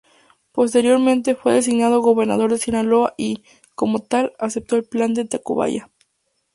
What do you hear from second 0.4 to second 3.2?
Posteriormente, fue designado gobernador de Sinaloa